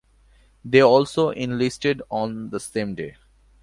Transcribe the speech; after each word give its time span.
They 0.65 0.81
also 0.81 1.29
enlisted 1.29 2.01
on 2.09 2.49
the 2.49 2.59
same 2.59 2.95
day. 2.95 3.17